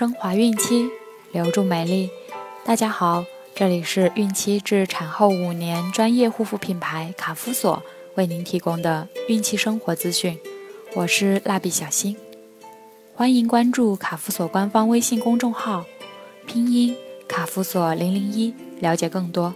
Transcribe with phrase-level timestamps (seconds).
[0.00, 0.88] 升华孕期，
[1.30, 2.08] 留住美丽。
[2.64, 3.22] 大家好，
[3.54, 7.82] 这里是孕期至产后五年专业护肤品牌卡夫索
[8.14, 10.38] 为您提供的孕期生活资讯，
[10.94, 12.16] 我是蜡笔小新，
[13.14, 15.84] 欢迎关注卡夫索官方微信公众号，
[16.46, 16.96] 拼音
[17.28, 19.52] 卡夫索零零一，了解更多。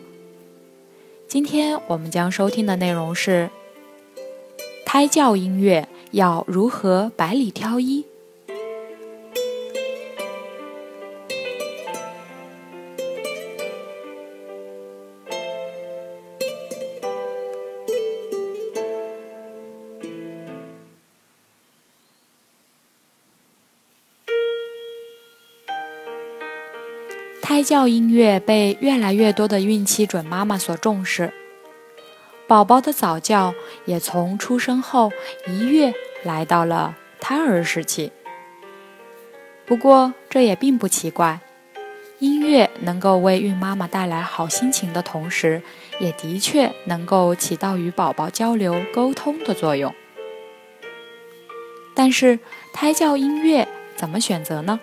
[1.27, 3.49] 今天我们将收听的内容是
[4.85, 8.05] 胎教音乐要如何百里挑一。
[27.55, 31.33] 胎教音乐被越来越多的孕期准妈妈所重视，
[32.49, 35.13] 宝宝的早教也从出生后
[35.47, 38.11] 一月来到了胎儿时期。
[39.65, 41.39] 不过这也并不奇怪，
[42.19, 45.63] 音乐能够为孕妈妈带来好心情的同时，
[46.01, 49.95] 也的确能够起到与宝宝交流沟通的作用。
[51.95, 52.41] 但是
[52.73, 54.81] 胎教音乐怎么选择呢？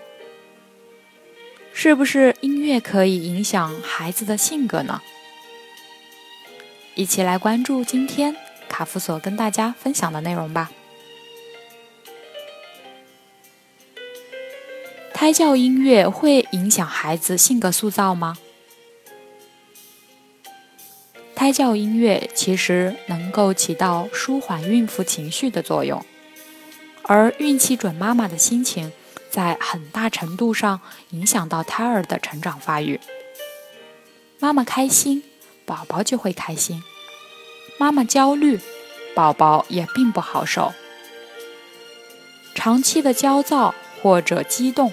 [1.84, 5.02] 是不是音乐可以影响孩子的性格呢？
[6.94, 8.36] 一起来关注今天
[8.70, 10.72] 卡夫所跟大家分享的内容吧。
[15.12, 18.38] 胎教音乐会影响孩子性格塑造吗？
[21.34, 26.06] 胎教音乐其实能够起到舒缓孕妇情绪的作用，
[27.02, 28.94] 而孕期准妈妈的心情。
[29.32, 33.00] 在很大程度上影响到胎儿的成长发育。
[34.40, 35.24] 妈妈开心，
[35.66, 36.82] 宝宝就会开心；
[37.78, 38.60] 妈妈焦虑，
[39.16, 40.74] 宝宝也并不好受。
[42.54, 44.92] 长期的焦躁或者激动，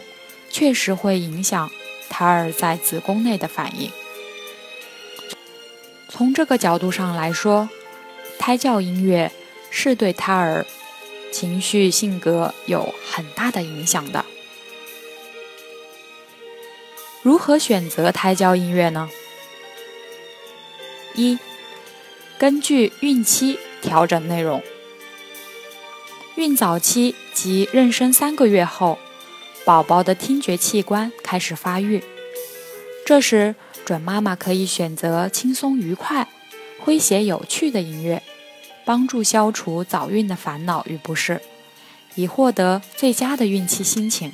[0.50, 1.68] 确实会影响
[2.08, 3.90] 胎儿在子宫内的反应。
[6.08, 7.68] 从这个角度上来说，
[8.38, 9.32] 胎教音乐
[9.70, 10.64] 是对胎儿。
[11.30, 14.24] 情绪、性格有很大的影响的。
[17.22, 19.10] 如何选择胎教音乐呢？
[21.14, 21.38] 一、
[22.38, 24.62] 根据孕期调整内容。
[26.36, 28.98] 孕早期及妊娠三个月后，
[29.64, 32.02] 宝宝的听觉器官开始发育，
[33.04, 36.28] 这时准妈妈可以选择轻松愉快、
[36.84, 38.22] 诙谐有趣的音乐。
[38.88, 41.42] 帮助消除早孕的烦恼与不适，
[42.14, 44.32] 以获得最佳的孕期心情。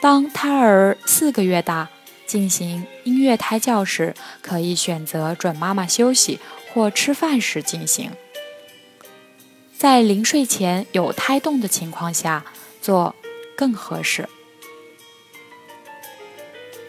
[0.00, 1.90] 当胎儿四个月大
[2.26, 6.40] 进行音乐胎教时，可以选择准妈妈休息
[6.72, 8.10] 或吃饭时进行。
[9.76, 12.46] 在临睡前有胎动的情况下
[12.80, 13.14] 做
[13.54, 14.26] 更合适。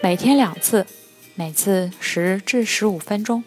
[0.01, 0.88] 每天两次，
[1.33, 3.44] 每次十至十五分钟。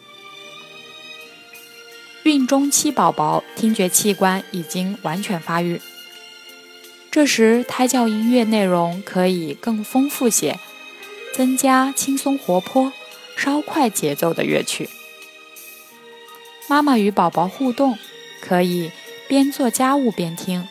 [2.24, 5.80] 孕中期宝宝听觉器官已经完全发育，
[7.10, 10.58] 这时胎教音乐内容可以更丰富些，
[11.32, 12.92] 增加轻松活泼、
[13.36, 14.90] 稍快节奏的乐曲。
[16.68, 17.96] 妈妈与宝宝互动，
[18.42, 18.90] 可以
[19.26, 20.68] 边做家务边听。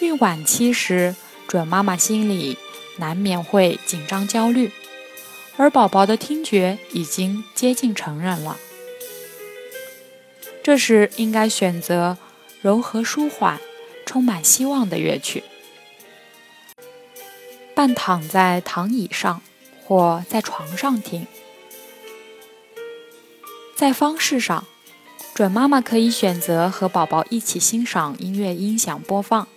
[0.00, 1.16] 孕晚期时，
[1.48, 2.58] 准妈妈心里
[2.98, 4.70] 难免会紧张焦虑，
[5.56, 8.58] 而宝宝的听觉已经接近成人了。
[10.62, 12.16] 这时应该选择
[12.60, 13.58] 柔和舒缓、
[14.06, 15.42] 充满希望的乐曲。
[17.74, 19.42] 半躺在躺椅上
[19.84, 21.26] 或在床上听。
[23.74, 24.64] 在方式上，
[25.34, 29.48] 准妈妈可以选择和宝宝一起欣赏音乐音响播放，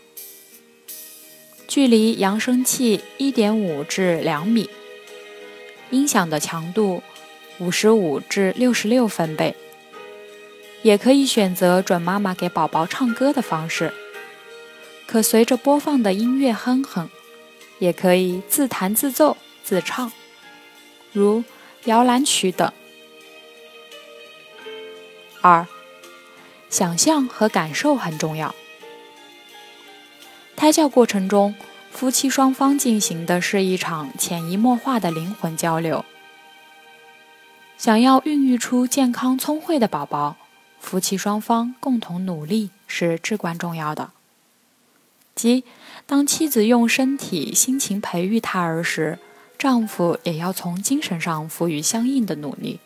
[1.67, 4.67] 距离扬声器一点五至两米，
[5.91, 7.03] 音响的强度
[7.59, 9.55] 五十五至六十六分贝。
[10.85, 13.91] 也可以选择准妈妈给宝宝唱歌的方式，
[15.07, 17.09] 可随着播放的音乐哼哼，
[17.79, 20.11] 也可以自弹自奏自唱，
[21.11, 21.43] 如
[21.85, 22.71] 摇篮曲等。
[25.41, 25.65] 二，
[26.69, 28.53] 想象和感受很重要。
[30.55, 31.55] 胎教过程中，
[31.89, 36.05] 夫妻双方进行的是一场潜移默化的灵魂交流。
[37.75, 40.35] 想要孕育出健康聪慧的宝宝。
[40.85, 44.11] 夫妻双方共同努力是至关重要的。
[45.33, 45.63] 即
[46.05, 49.17] 当妻子用身体、心情培育胎儿时，
[49.57, 52.79] 丈夫也要从精神上赋予相应的努力。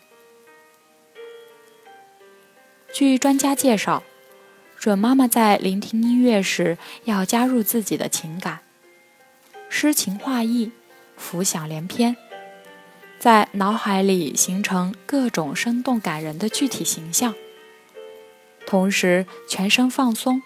[2.90, 4.02] 据专家介绍，
[4.78, 8.60] 准妈妈在聆听音乐时要加入自己的情感，
[9.68, 10.72] 诗情画意，
[11.18, 12.16] 浮想联翩，
[13.18, 17.34] 在脑海里形成各种生动感人的具体形象。
[18.70, 20.40] 同时，全身放松，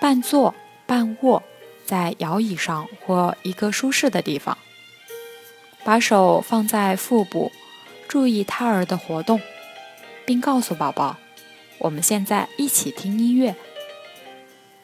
[0.00, 0.54] 半坐
[0.86, 1.42] 半卧，
[1.84, 4.56] 在摇椅上或一个舒适的地方，
[5.82, 7.50] 把手放在腹部，
[8.06, 9.40] 注意胎儿的活动，
[10.24, 11.16] 并告诉宝宝
[11.78, 13.56] ：“我们现在一起听音乐。”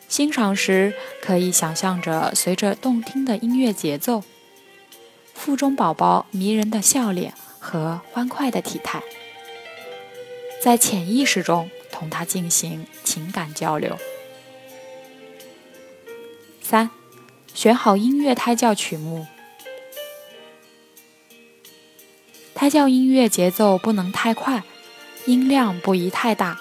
[0.09, 0.93] 欣赏时，
[1.23, 4.25] 可以想象着随着动听的音乐节奏，
[5.35, 9.05] 腹中宝宝迷人的笑脸和欢快的体态，
[10.61, 11.71] 在潜意识中。
[11.98, 13.96] 同他进行情感交流。
[16.60, 16.90] 三，
[17.54, 19.26] 选好音乐胎教曲目。
[22.54, 24.62] 胎教音乐节奏不能太快，
[25.25, 26.60] 音量不宜太大，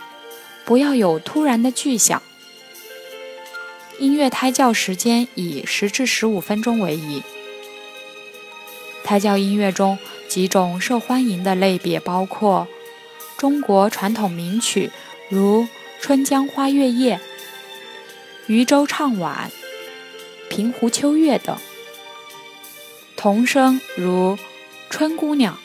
[0.63, 2.23] 不要有突然的巨响。
[3.99, 7.23] 音乐胎教时间以十至十五分钟为宜。
[9.03, 9.99] 胎教音乐中
[10.29, 12.67] 几种受欢迎的类别包括
[13.37, 14.91] 中国传统名曲。
[15.27, 15.63] 如
[15.99, 17.15] 《春江花月夜》
[18.45, 19.49] 《渔舟唱晚》
[20.55, 21.57] 《平湖秋月》等，
[23.17, 24.35] 童声如
[24.91, 25.55] 《春姑娘》《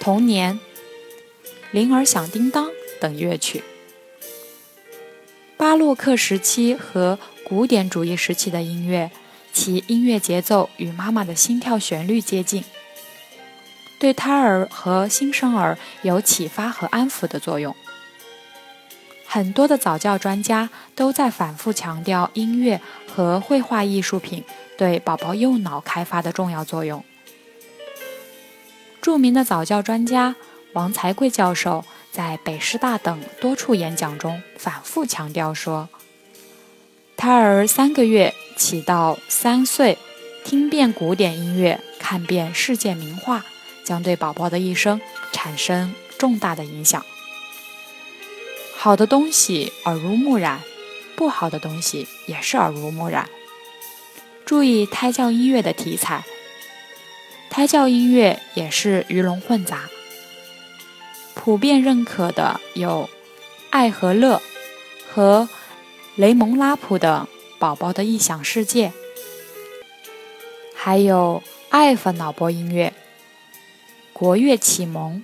[0.00, 0.54] 童年》
[1.70, 2.66] 《铃儿响叮当》
[3.00, 3.62] 等乐曲。
[5.56, 9.12] 巴洛克时期和古典主义时期的音乐，
[9.52, 12.64] 其音乐节奏与妈妈的心跳旋律接近，
[14.00, 17.76] 对胎儿和新生儿有启发和安抚的作用。
[19.32, 24.44] 很多的早教专家都在反复强调音乐和绘画艺术品
[24.76, 27.02] 对宝宝右脑开发的重要作用。
[29.00, 30.36] 著名的早教专家
[30.74, 35.88] 王才贵教授在北师大等多处演讲中反复强调说
[37.16, 39.96] ：“胎儿三个月起到三岁，
[40.44, 43.46] 听遍古典音乐，看遍世界名画，
[43.82, 45.00] 将对宝宝的一生
[45.32, 47.02] 产生重大的影响。”
[48.82, 50.60] 好的东西耳濡目染，
[51.14, 53.30] 不好的东西也是耳濡目染。
[54.44, 56.24] 注意胎教音乐的题材，
[57.48, 59.88] 胎教音乐也是鱼龙混杂。
[61.36, 63.08] 普遍认可的有
[63.70, 64.42] 爱和乐
[65.08, 65.48] 和
[66.16, 67.28] 雷蒙拉普的
[67.60, 68.88] 《宝宝的异想世界》，
[70.74, 72.92] 还有艾弗脑波音乐、
[74.12, 75.22] 国乐启蒙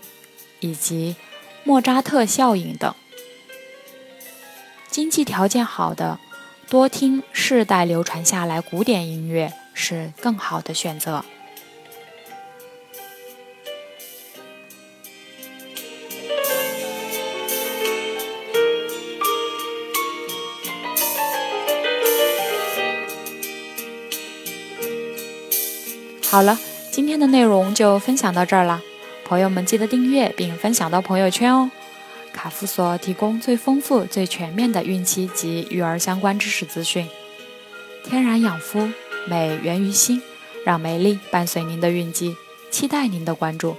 [0.60, 1.16] 以及
[1.64, 2.94] 莫扎特效应等。
[4.90, 6.18] 经济条件好的，
[6.68, 11.24] 多听世代流传下来古典音乐是更好的选择。
[26.30, 26.58] 好了，
[26.90, 28.82] 今天的内容就分享到这儿了，
[29.24, 31.70] 朋友们记得订阅并分享到朋友圈哦。
[32.38, 37.04] 卡夫所提供最丰富、最全面的孕期及育儿相关知识资讯。
[38.04, 38.88] 天然养肤，
[39.26, 40.22] 美源于心，
[40.64, 42.36] 让美丽伴随您的孕期，
[42.70, 43.76] 期待您的关注。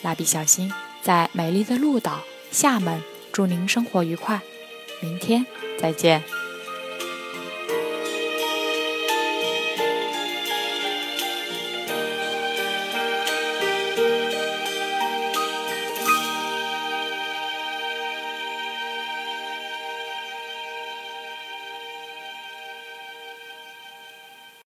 [0.00, 3.02] 蜡笔小新在美丽的鹭岛厦门，
[3.32, 4.40] 祝您生活愉快，
[5.02, 5.44] 明天
[5.78, 6.39] 再见。